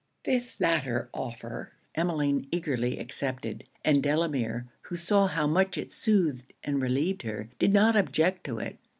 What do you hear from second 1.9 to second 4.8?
Emmeline eagerly accepted; and Delamere,